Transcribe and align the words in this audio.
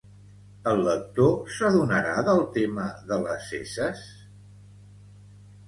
El 0.69 0.79
lector 0.87 1.29
s'adonarà 1.57 2.15
del 2.29 2.43
tema 2.57 2.87
de 3.13 3.21
les 3.27 3.53
esses? 3.61 4.05